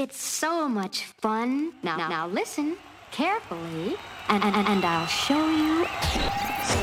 [0.00, 1.74] It's so much fun.
[1.82, 2.78] Now, now listen
[3.12, 3.96] carefully,
[4.30, 5.86] and, and, and I'll show you.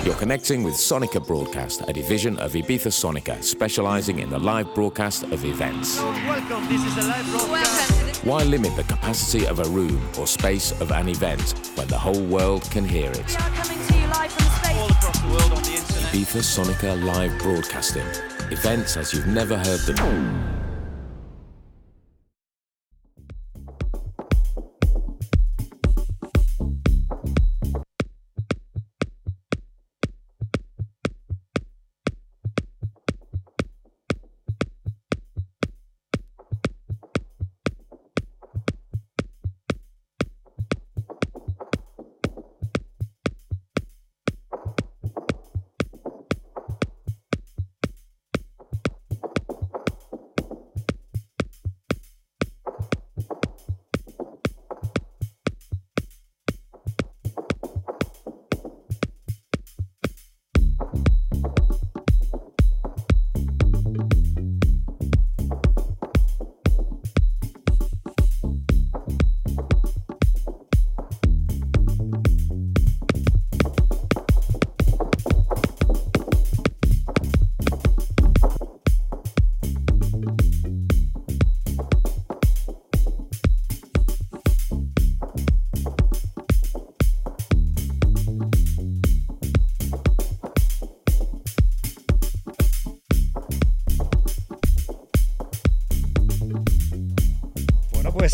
[0.05, 5.23] You're connecting with Sonica Broadcast, a division of Ibiza Sonica, specializing in the live broadcast
[5.23, 5.99] of events.
[5.99, 8.23] Welcome, this is a live broadcast.
[8.23, 12.21] Why limit the capacity of a room or space of an event when the whole
[12.21, 13.27] world can hear it?
[13.29, 14.77] We are coming to you live from space.
[14.77, 16.13] All across the world on the internet.
[16.13, 18.05] Ibiza Sonica Live Broadcasting.
[18.51, 20.56] Events as you've never heard them.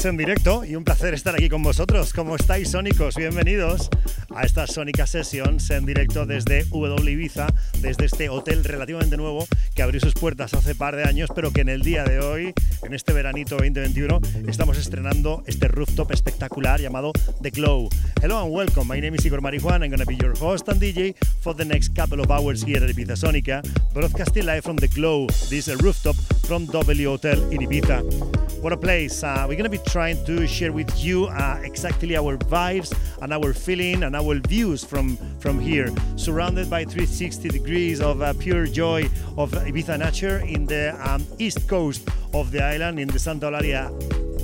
[0.06, 2.12] En directo y un placer estar aquí con vosotros.
[2.12, 3.16] ¿Cómo estáis, sónicos?
[3.16, 3.90] Bienvenidos
[4.36, 7.48] a esta Sónica Sessions en directo desde W Ibiza,
[7.80, 11.62] desde este hotel relativamente nuevo que abrió sus puertas hace par de años, pero que
[11.62, 17.14] en el día de hoy, en este veranito 2021, estamos estrenando este rooftop espectacular llamado
[17.42, 17.88] The Glow.
[18.22, 18.94] Hello and welcome.
[18.94, 19.86] My name is Igor Marijuana.
[19.86, 22.84] I'm going to be your host and DJ for the next couple of hours here
[22.84, 23.64] at Ibiza Sonica,
[23.94, 28.43] broadcasting live from The Glow, this rooftop from W Hotel in Ibiza.
[28.64, 29.24] What a place.
[29.24, 33.34] Uh, we're going to be trying to share with you uh, exactly our vibes and
[33.34, 38.66] our feeling and our views from, from here, surrounded by 360 degrees of uh, pure
[38.66, 39.04] joy
[39.38, 43.92] of Ibiza nature in the um, east coast of the island in the Santa Eulalia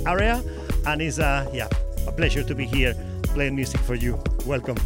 [0.06, 0.42] area.
[0.86, 1.68] And it's uh, yeah,
[2.06, 4.22] a pleasure to be here playing music for you.
[4.44, 4.76] Welcome.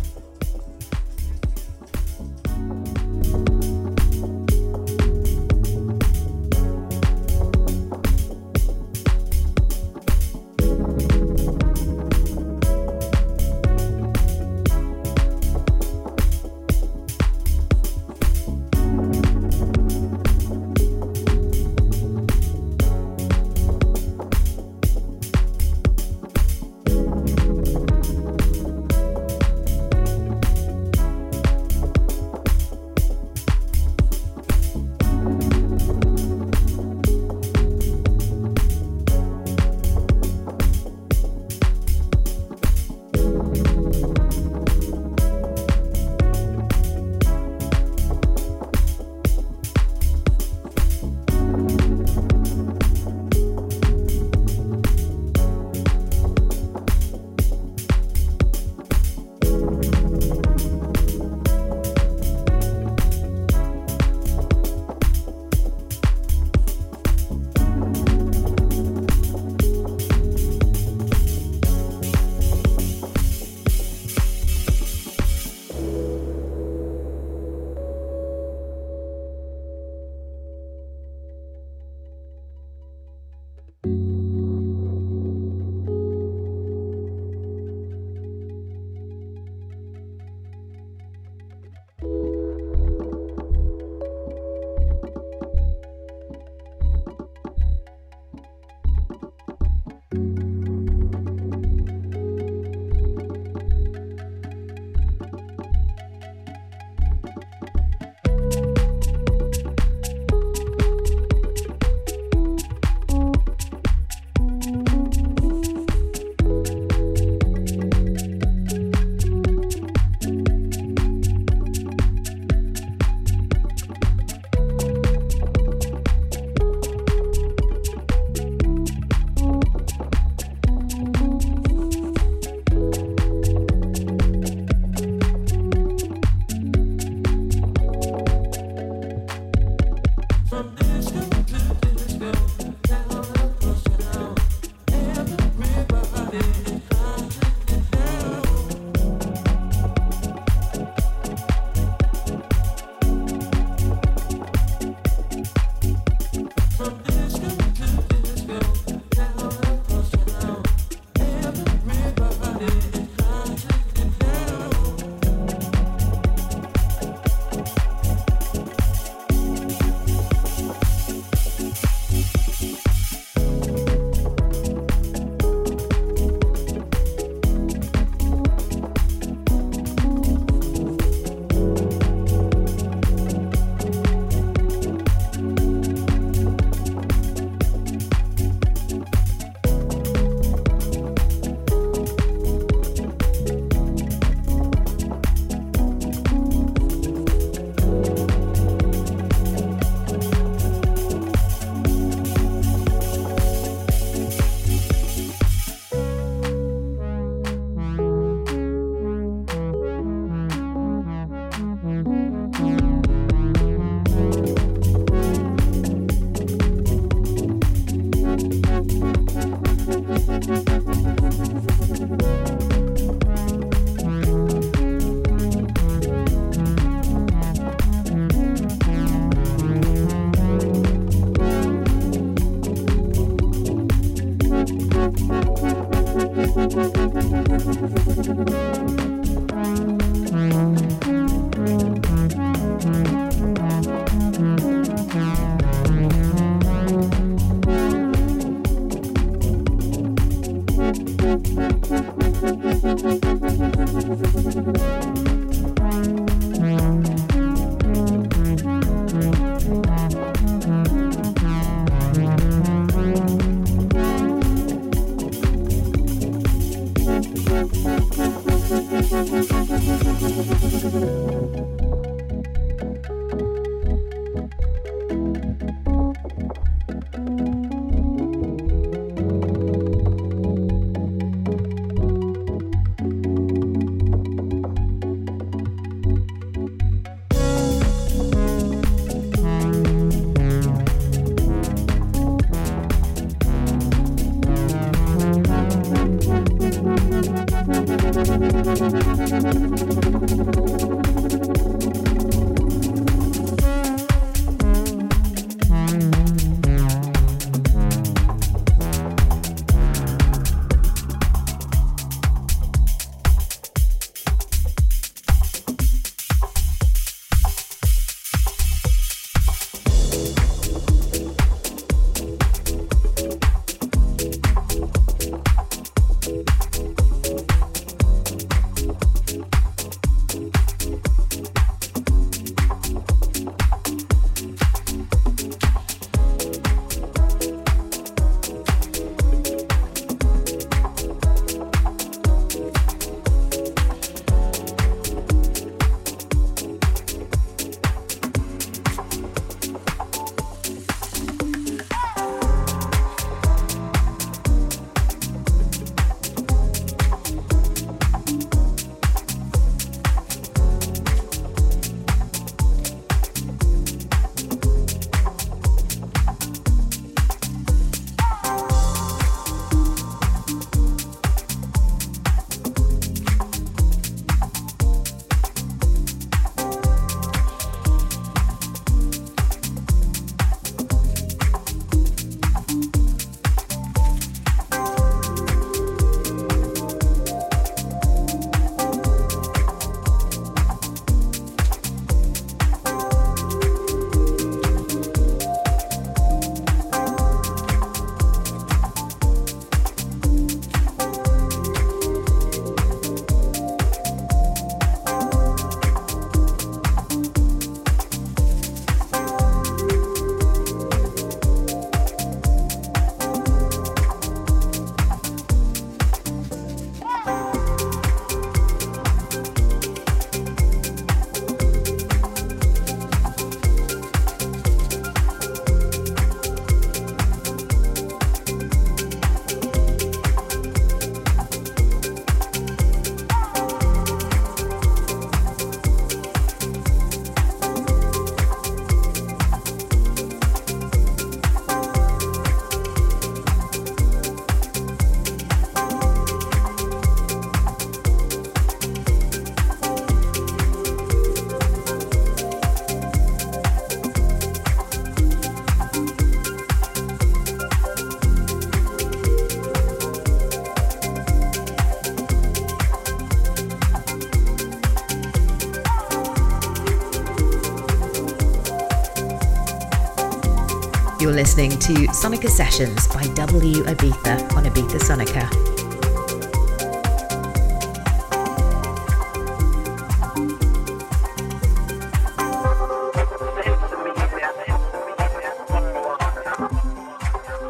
[471.32, 475.48] Listening to Sonica Sessions by W Ibiza on Ibiza Sonica.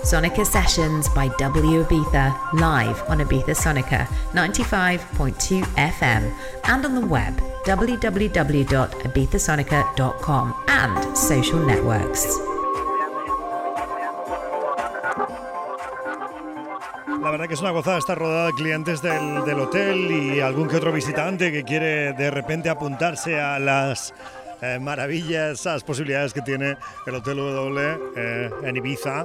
[0.03, 6.33] Sonica Sessions by W Ibiza live on Ibiza Sonica 95.2 FM
[6.65, 12.44] and on the web www.ibizasonica.com and social networks.
[17.55, 21.63] Es una gozada estar rodada de clientes del, hotel y algún que otro visitante que
[21.63, 24.13] quiere de repente apuntarse a las
[24.61, 29.25] eh, maravillas, a las posibilidades que tiene el Hotel W eh, en Ibiza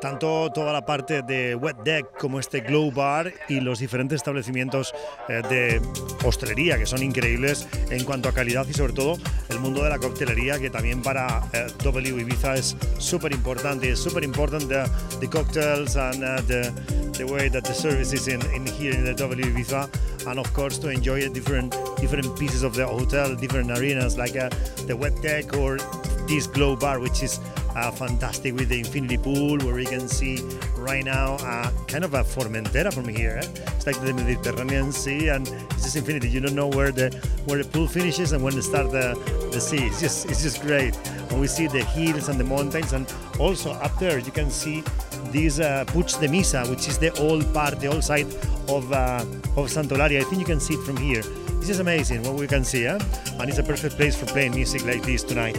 [0.00, 4.94] tanto toda la parte de wet deck como este glow bar y los diferentes establecimientos
[5.28, 5.80] eh, de
[6.24, 9.98] hostelería que son increíbles en cuanto a calidad y sobre todo el mundo de la
[9.98, 13.90] coctelería que también para eh, W es súper importante.
[13.90, 14.82] Es súper importante
[15.20, 16.72] the, cocktails and uh, the,
[17.16, 19.88] the way that the service is in, in here in the W Ibiza
[20.26, 24.48] and of course to enjoy different different pieces of the hotel, different arenas like uh,
[24.86, 25.78] the wet deck or
[26.26, 27.40] this glow bar which is
[27.76, 30.42] uh, fantastic with the infinity pool where we can see
[30.76, 33.40] right now uh, kind of a Formentera from here.
[33.42, 33.46] Eh?
[33.76, 36.28] It's like the Mediterranean Sea and it's just infinity.
[36.28, 37.10] You don't know where the
[37.46, 39.14] where the pool finishes and when to start the,
[39.52, 39.86] the sea.
[39.86, 40.96] It's just it's just great.
[41.30, 44.82] And we see the hills and the mountains and also up there you can see
[45.26, 48.26] this uh, de Misa, which is the old part, the old side
[48.68, 49.24] of uh,
[49.56, 50.20] of Santolaria.
[50.20, 51.22] I think you can see it from here.
[51.60, 52.98] This is amazing what we can see, eh?
[53.38, 55.58] and it's a perfect place for playing music like this tonight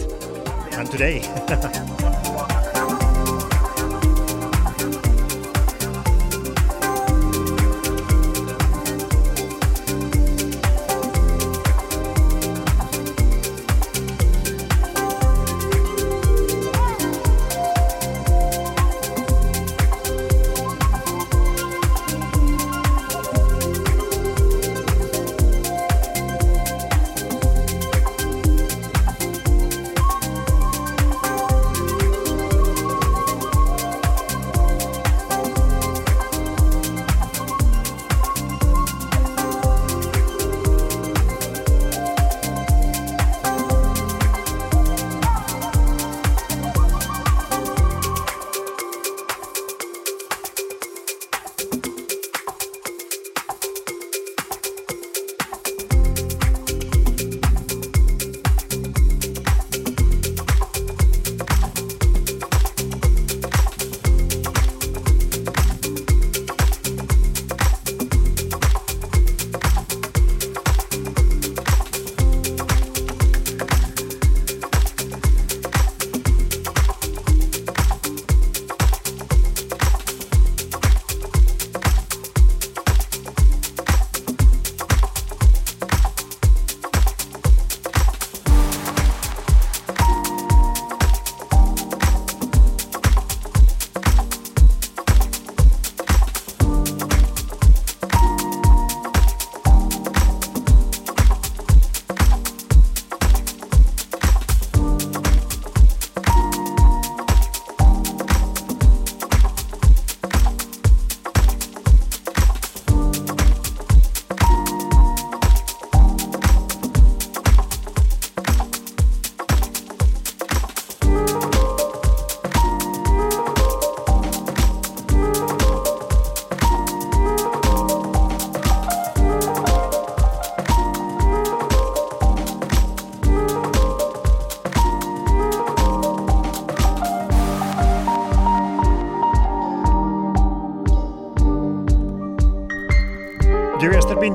[0.81, 2.17] and today.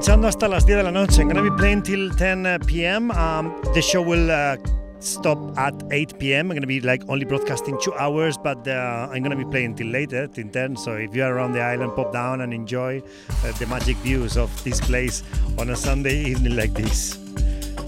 [0.06, 1.24] pinchando hasta las 10 de la noche.
[1.82, 3.10] Till 10 uh, p.m.
[3.10, 4.56] Um, the show will uh,
[5.00, 6.52] stop at 8 p.m.
[6.52, 9.88] I'm gonna be like only broadcasting two hours, but uh, I'm gonna be playing till
[9.88, 10.76] later, till 10.
[10.76, 13.02] So if you're around the island, pop down and enjoy
[13.42, 15.24] uh, the magic views of this place
[15.58, 17.18] on a Sunday evening like this.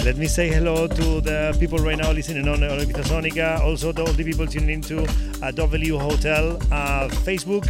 [0.04, 4.02] Let me say hello to the people right now listening on Ibiza Sonica, also to
[4.02, 5.06] all the people tuning into
[5.40, 7.68] uh, W Hotel uh, Facebook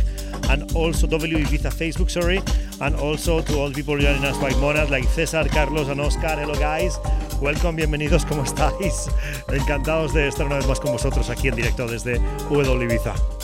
[0.50, 2.43] and also W Ibiza Facebook, sorry
[2.81, 6.37] and also to all people joining us by Monad, like César, Carlos, and Oscar.
[6.38, 6.99] Hello, guys.
[7.40, 9.09] Welcome, bienvenidos, ¿cómo estáis?
[9.49, 13.38] Encantados de estar una vez más con vosotros aquí en directo desde W.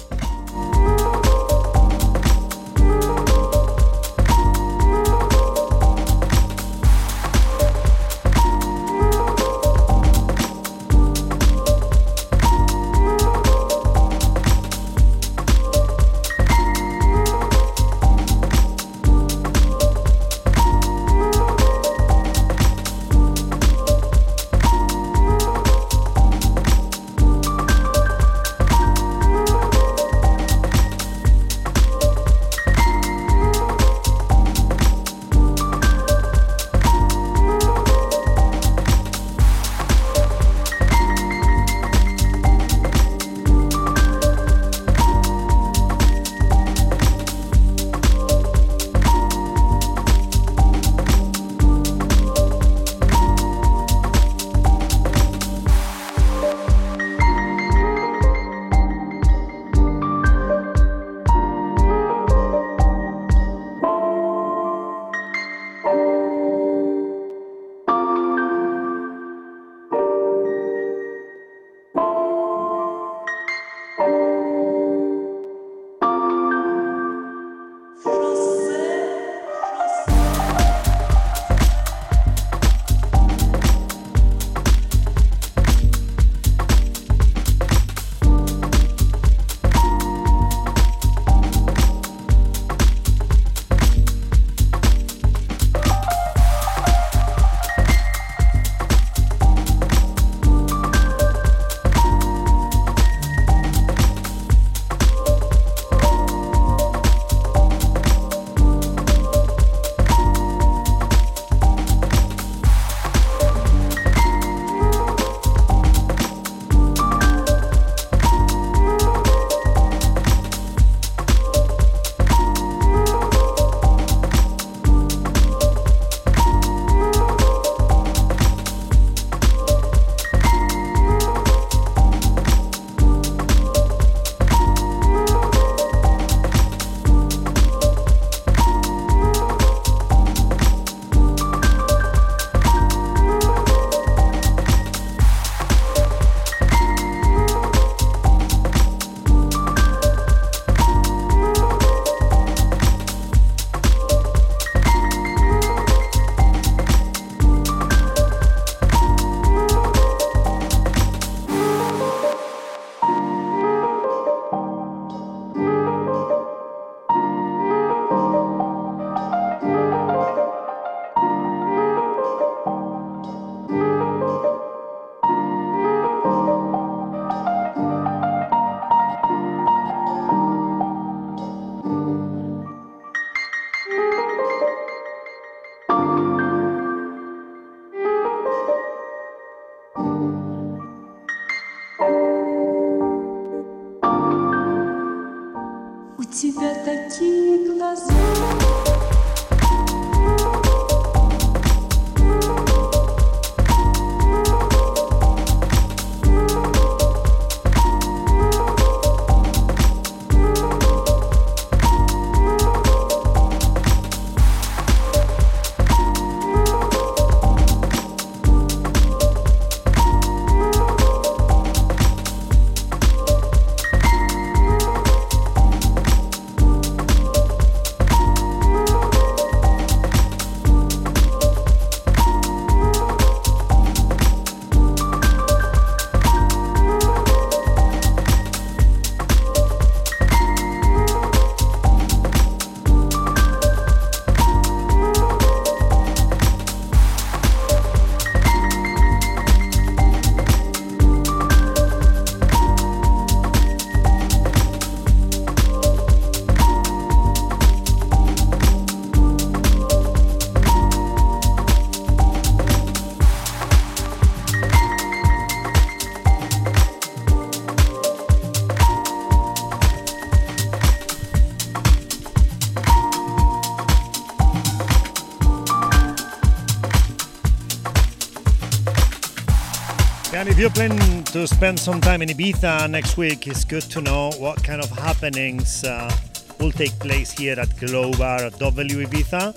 [280.65, 284.65] you're planning to spend some time in Ibiza next week, it's good to know what
[284.65, 286.11] kind of happenings uh,
[286.59, 289.53] will take place here at Glowbar W Ibiza,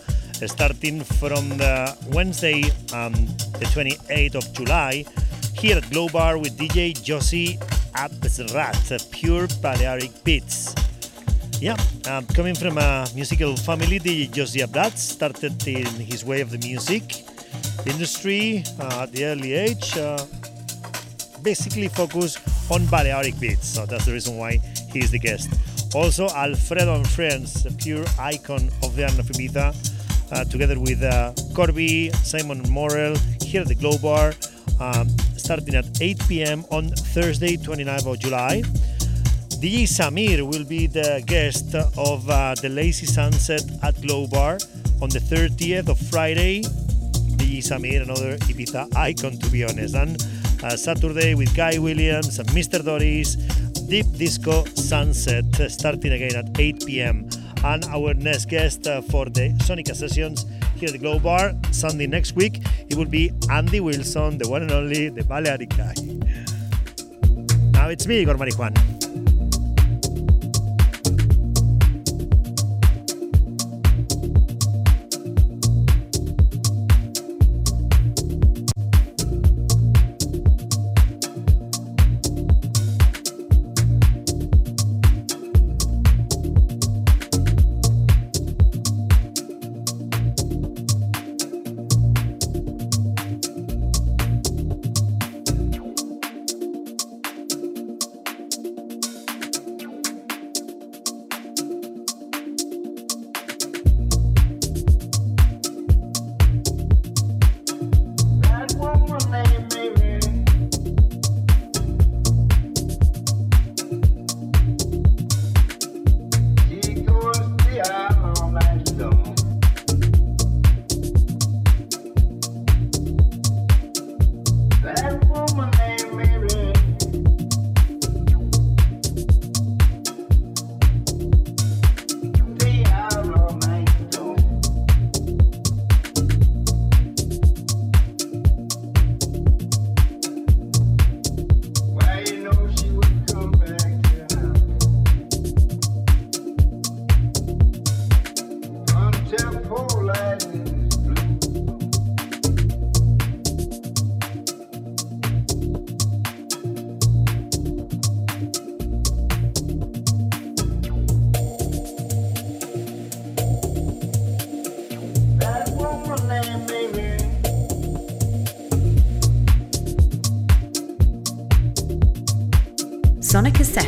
[0.50, 3.14] starting from the Wednesday, um,
[3.56, 5.06] the 28th of July,
[5.54, 7.58] here at Glowbar with DJ Josie
[7.96, 10.76] Abzrat, pure Balearic beats.
[11.62, 11.78] Yeah,
[12.10, 16.58] um, coming from a musical family, DJ Josie Abzrat started in his way of the
[16.68, 17.24] music
[17.86, 19.96] industry uh, at the early age.
[19.96, 20.18] Uh,
[21.48, 22.36] basically focus
[22.70, 24.58] on Balearic beats, so that's the reason why
[24.92, 25.48] he's the guest.
[25.96, 29.68] Also, Alfredo and Friends, a pure icon of the island of Ibiza,
[30.34, 34.34] uh, together with uh, Corby, Simon Morel, here at the Glow Bar,
[34.82, 35.08] um,
[35.38, 38.62] starting at 8 pm on Thursday, 29th of July.
[39.62, 44.58] DJ Samir will be the guest of uh, the Lazy Sunset at Glow Bar
[45.02, 46.62] on the 30th of Friday.
[47.40, 49.96] DJ Samir, another Ibiza icon to be honest.
[49.96, 50.18] And
[50.76, 52.84] Saturday with Guy Williams and Mr.
[52.84, 53.36] Doris,
[53.88, 57.30] Deep Disco Sunset, uh, starting again at 8 pm.
[57.64, 62.08] And our next guest uh, for the Sonica sessions here at the Glow Bar, Sunday
[62.08, 65.94] next week, it will be Andy Wilson, the one and only, the Balearic guy.
[67.72, 68.97] Now it's me, Igor Marijuan.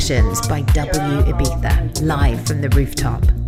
[0.09, 3.38] Sessions by W Ibiza, live from the rooftop.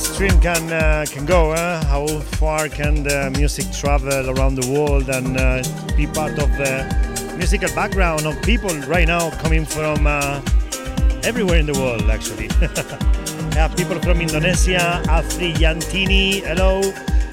[0.00, 1.52] Stream can uh, can go.
[1.52, 2.06] Uh, how
[2.40, 5.62] far can the music travel around the world and uh,
[5.96, 6.84] be part of the
[7.36, 10.40] musical background of people right now coming from uh,
[11.22, 12.48] everywhere in the world, actually.
[13.54, 16.80] have people from Indonesia, Afri Yantini, hello.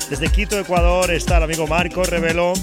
[0.10, 2.54] Desde Quito, Ecuador, está el amigo Marco Revelo.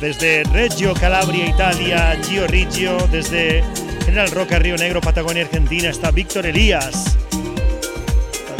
[0.00, 2.96] Desde Reggio, Calabria, Italia, Gio Riggio.
[3.08, 3.62] Desde
[4.04, 7.19] General Roca, Río Negro, Patagonia, Argentina, está Víctor Elías.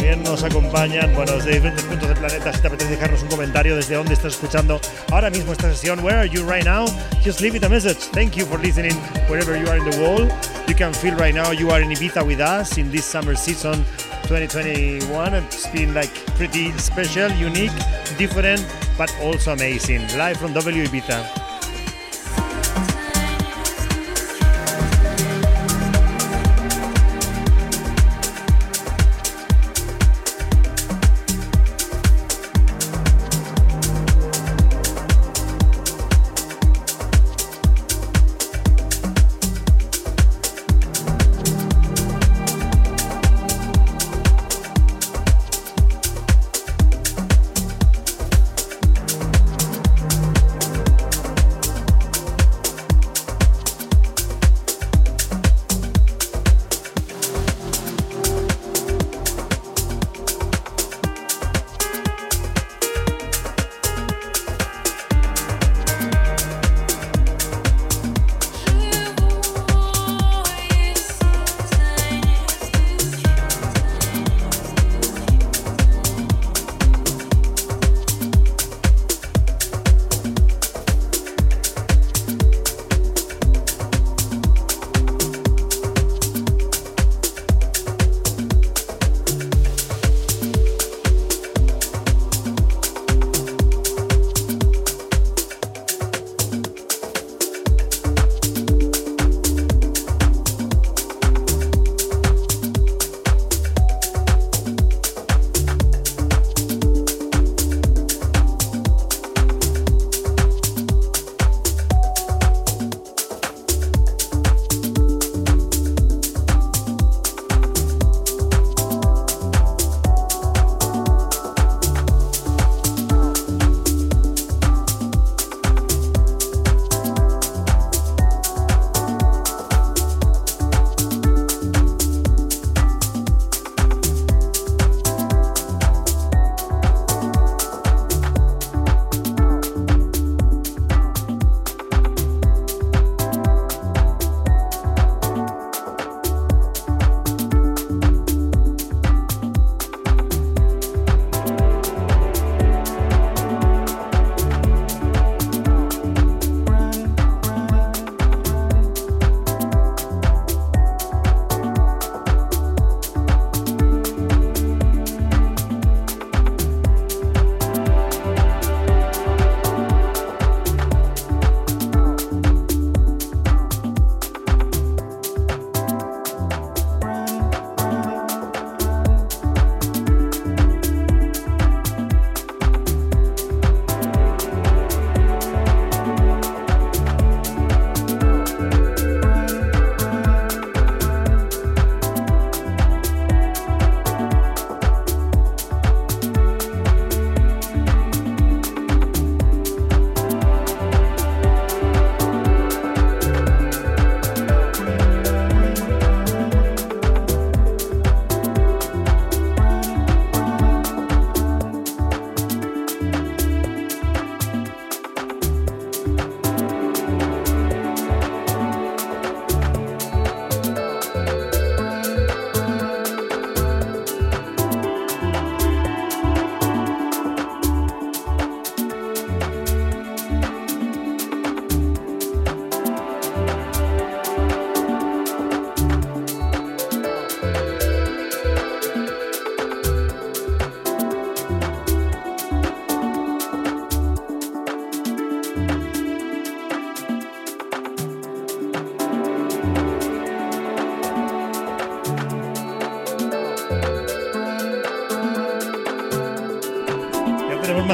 [0.01, 2.51] También nos acompañan, bueno, desde diferentes puntos del planeta.
[2.51, 6.03] Si te apetece dejarnos un comentario desde dónde estás escuchando ahora mismo esta sesión.
[6.03, 6.87] Where are you right now?
[7.23, 7.99] Just leave it a message.
[8.11, 8.95] Thank you for listening
[9.29, 10.33] wherever you are in the world.
[10.67, 13.85] You can feel right now you are in Ibiza with us in this summer season
[14.23, 15.35] 2021.
[15.35, 17.71] It's been like pretty special, unique,
[18.17, 18.65] different,
[18.97, 20.01] but also amazing.
[20.17, 21.40] Live from W Ibiza.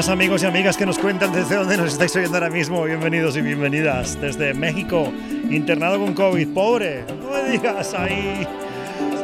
[0.08, 2.82] Amigos y amigas que nos cuentan desde dónde nos estáis oyendo ahora mismo.
[2.84, 5.12] Bienvenidos y bienvenidas desde México,
[5.50, 6.48] internado con COVID.
[6.48, 8.46] Pobre, no me digas ahí.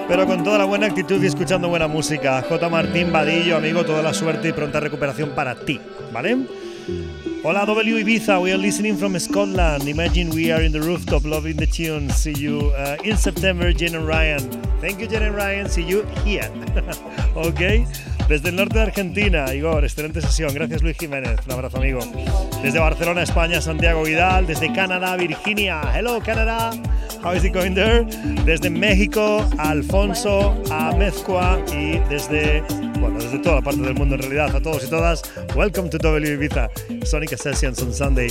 [0.08, 2.42] pero con toda la buena actitud y escuchando buena música.
[2.42, 2.68] J.
[2.68, 5.80] Martín Vadillo, amigo, toda la suerte y pronta recuperación para ti,
[6.12, 6.38] ¿vale?
[7.42, 9.88] Hola W Ibiza, we are listening from Scotland.
[9.88, 12.10] Imagine we are in the rooftop loving the tune.
[12.10, 14.40] See you uh, in September, Jen and Ryan.
[14.80, 15.68] Thank you, Jen and Ryan.
[15.68, 16.50] See you here.
[17.36, 17.86] ok.
[18.28, 20.54] Desde el norte de Argentina, Igor, excelente sesión.
[20.54, 21.38] Gracias, Luis Jiménez.
[21.46, 22.00] Un abrazo, amigo.
[22.62, 24.46] Desde Barcelona, España, Santiago Vidal.
[24.46, 25.82] Desde Canadá, Virginia.
[25.94, 26.70] Hello, Canadá.
[27.22, 28.04] How is it going there?
[28.44, 32.62] Desde México, Alfonso, a Mezcua y desde,
[32.98, 35.22] bueno, desde toda la parte del mundo en realidad, a todos y todas.
[35.54, 36.70] Welcome to W Ibiza,
[37.04, 38.28] Sonic Sessions on Sunday.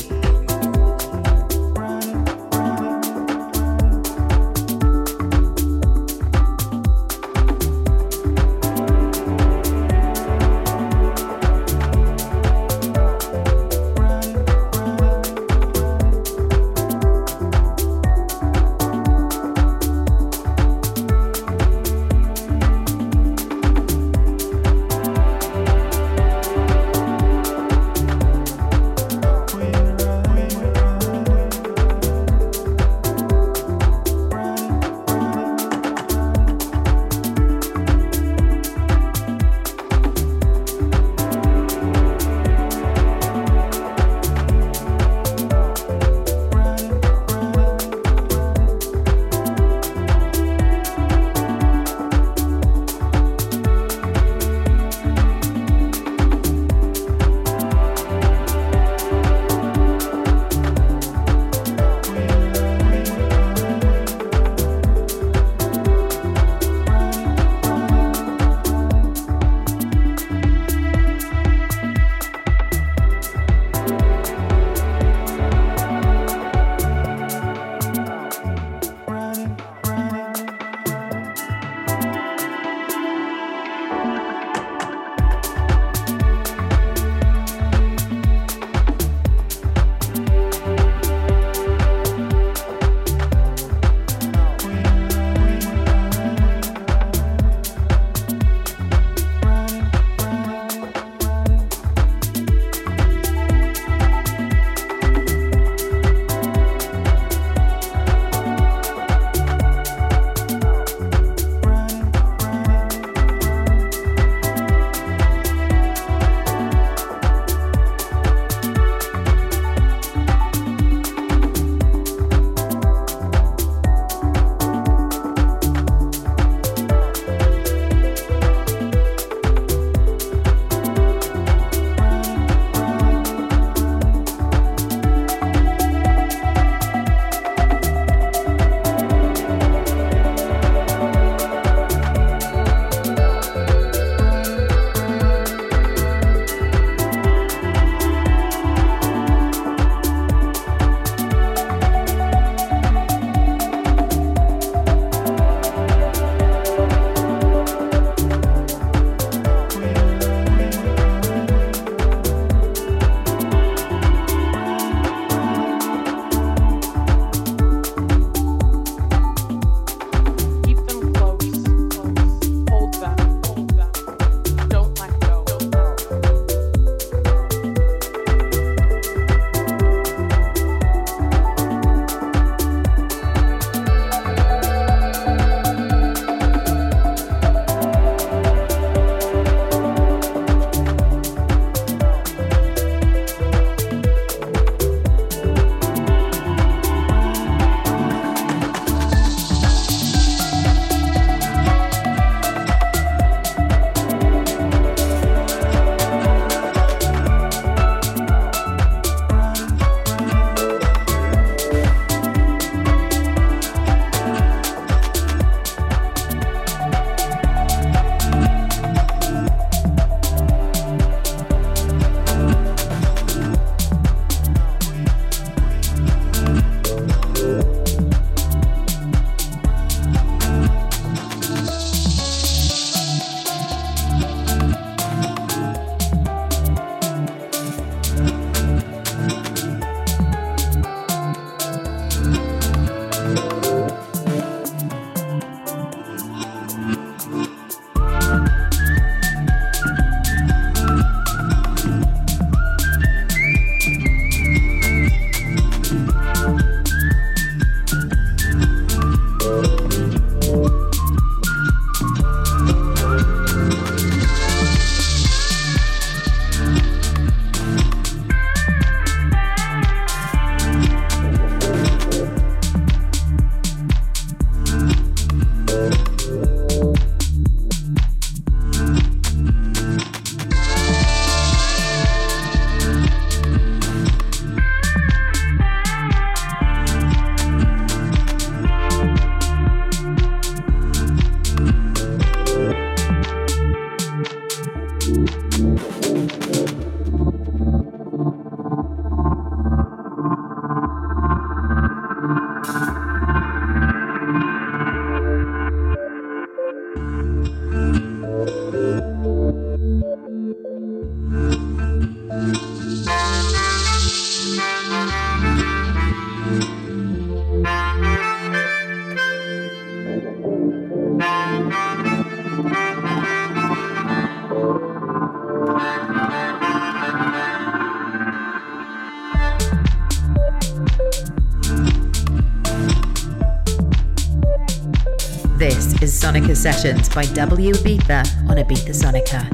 [336.33, 339.47] Sonica Sessions by W Ibiza on Ibiza Sonica.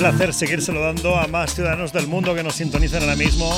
[0.00, 3.52] Placer seguir saludando a más ciudadanos del mundo que nos sintonizan ahora mismo.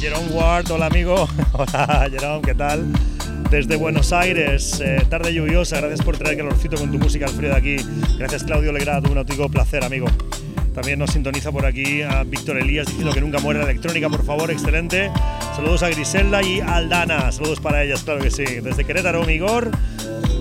[0.00, 1.28] Jerome Ward, hola amigo.
[1.52, 2.92] Hola Jerome, ¿qué tal?
[3.48, 7.50] Desde Buenos Aires, eh, tarde lluviosa, gracias por traer calorcito con tu música al frío
[7.50, 7.76] de aquí.
[8.18, 10.08] Gracias Claudio Legrado, un auténtico placer amigo.
[10.74, 14.24] También nos sintoniza por aquí a Víctor Elías diciendo que nunca muere la electrónica, por
[14.24, 15.12] favor, excelente.
[15.54, 18.42] Saludos a Griselda y Aldana, saludos para ellas, claro que sí.
[18.44, 19.70] Desde Querétaro, Migor,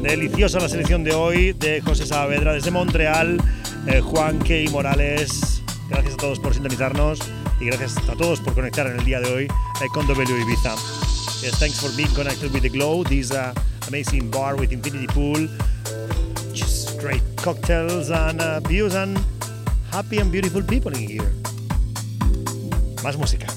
[0.01, 3.37] deliciosa la selección de hoy de José Saavedra, desde Montreal.
[3.87, 5.61] Eh, Juan Key Morales.
[5.89, 7.19] Gracias a todos por sintonizarnos
[7.59, 10.75] y gracias a todos por conectar en el día de hoy eh, con W Ibiza.
[11.41, 13.53] Yes, thanks for being connected with the Glow, this uh,
[13.87, 15.47] amazing bar with infinity pool,
[16.53, 19.19] just great cocktails and uh, views and
[19.91, 21.31] happy and beautiful people in here.
[23.03, 23.47] Más música.